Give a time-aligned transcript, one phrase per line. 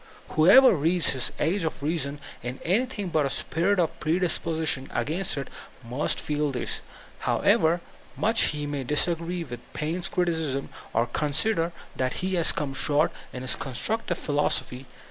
[0.29, 5.37] Whoever reads his ""Age of Reason*' in anything but a spirit of predispo sition against
[5.37, 5.47] it,
[5.87, 6.81] must feel this,
[7.19, 7.81] however
[8.17, 13.43] much he may disagree with Paine's criticism, or consider that he has come short in
[13.43, 14.87] his constructive philosophy.